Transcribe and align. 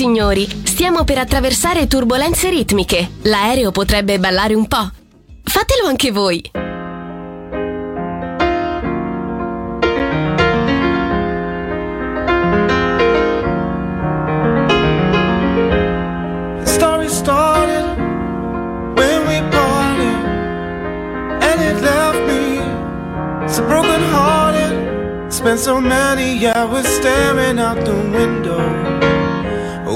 signori, 0.00 0.48
stiamo 0.64 1.04
per 1.04 1.18
attraversare 1.18 1.86
turbulenze 1.86 2.48
ritmiche. 2.48 3.10
L'aereo 3.24 3.70
potrebbe 3.70 4.18
ballare 4.18 4.54
un 4.54 4.66
po'. 4.66 4.90
Fatelo 5.42 5.88
anche 5.88 6.10
voi. 6.10 6.42
So 23.46 23.62
broken 23.66 24.00
hearted, 24.12 25.30
Spent 25.30 25.58
so 25.58 25.80
many 25.80 26.46
hours 26.46 26.86
staring 26.86 27.58
out 27.58 27.84
the 27.84 27.92
window 27.92 28.99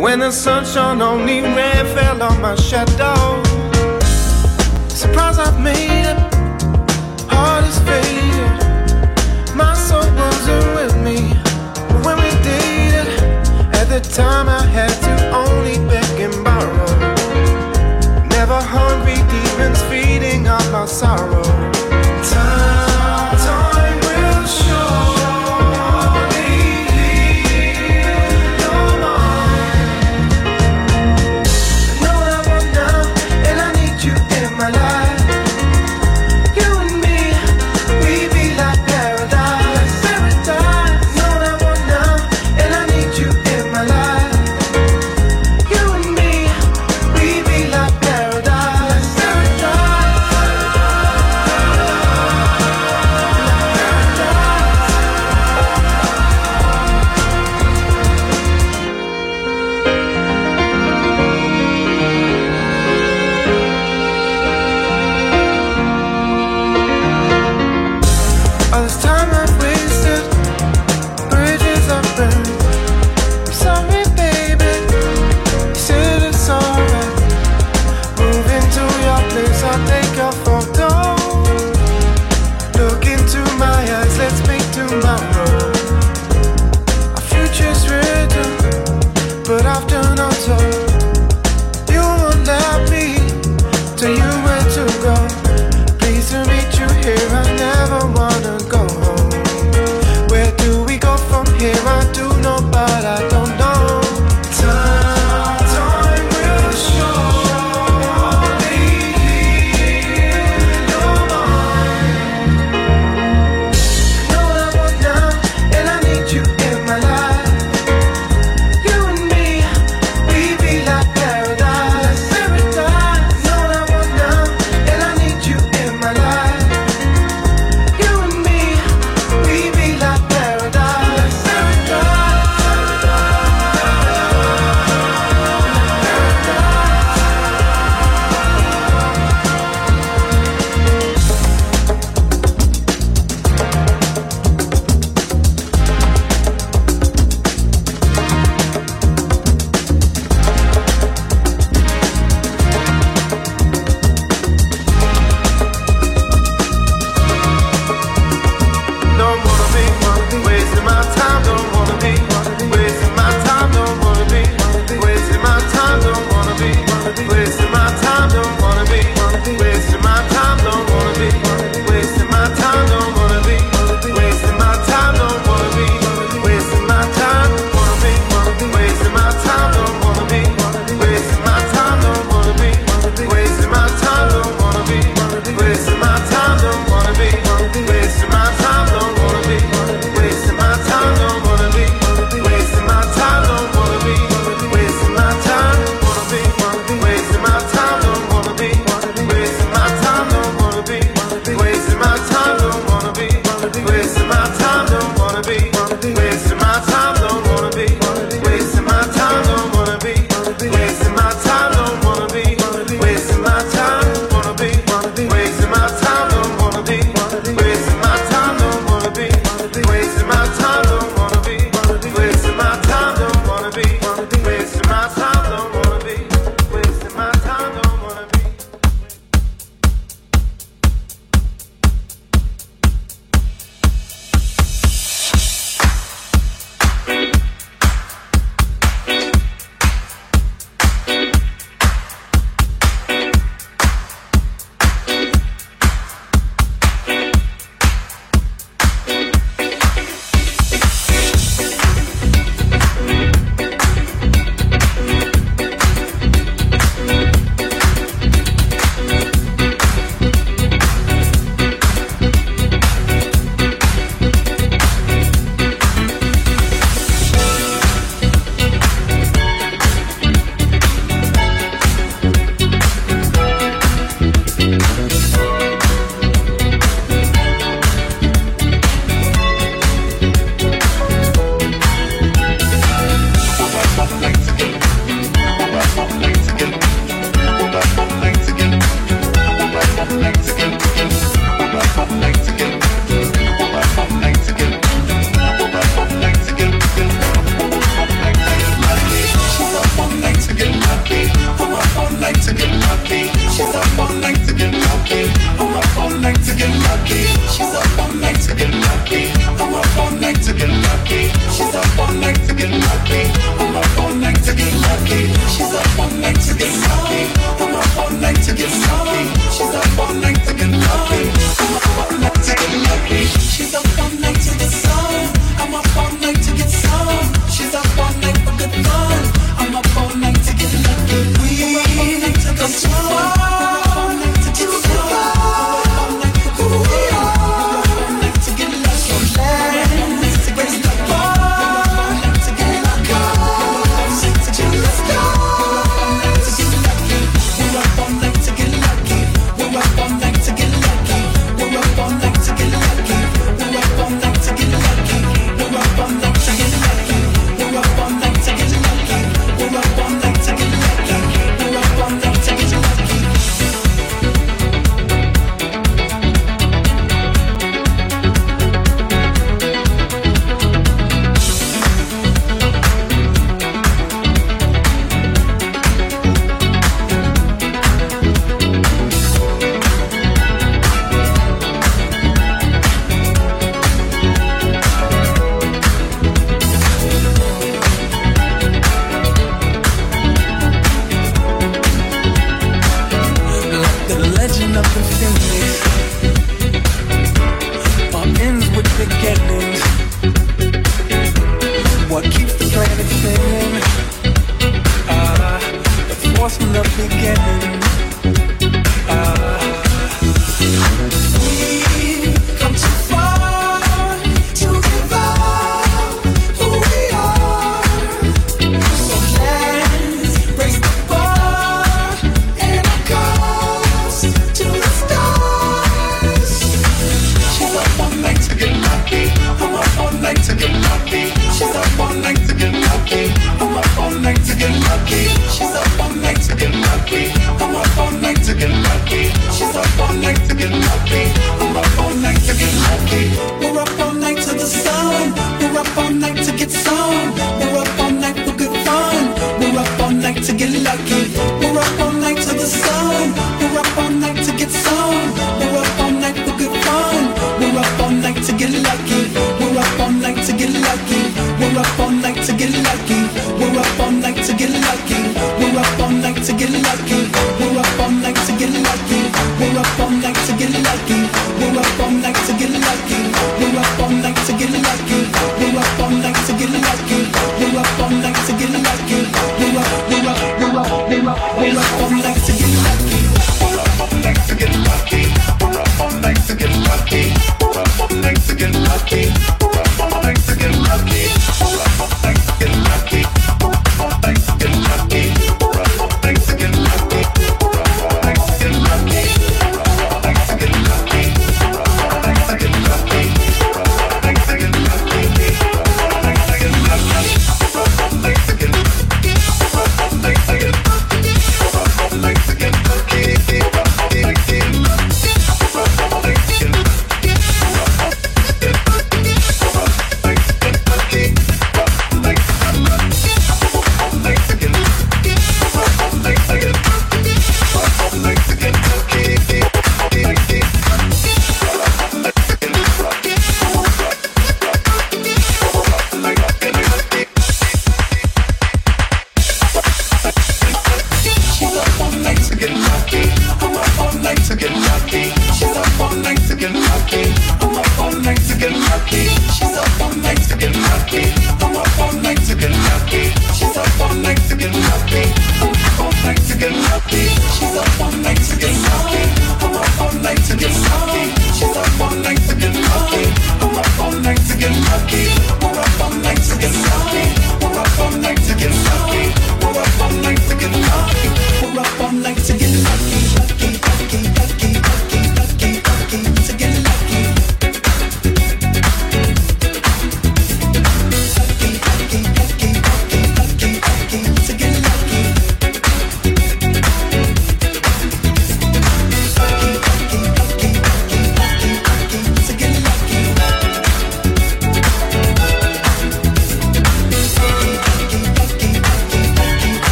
When 0.00 0.20
the 0.20 0.30
sun 0.30 0.64
shone 0.64 1.02
on 1.02 1.26
me, 1.26 1.40
rain 1.40 1.84
fell 1.94 2.22
on 2.22 2.40
my 2.40 2.54
shadow. 2.54 3.42
Surprise, 4.88 5.38
I've 5.38 5.60
made 5.60 6.06
it. 6.10 6.18
Heart 7.28 7.64
is 7.64 7.78
faded. 7.80 9.54
My 9.54 9.74
soul 9.74 10.00
wasn't 10.16 10.74
with 10.76 10.96
me. 10.96 11.18
When 12.04 12.16
we 12.16 12.30
dated, 12.42 13.06
at 13.74 13.90
the 13.90 14.00
time 14.00 14.48
I 14.48 14.64
had 14.64 15.01